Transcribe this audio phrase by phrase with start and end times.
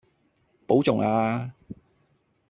[0.65, 1.53] 保重呀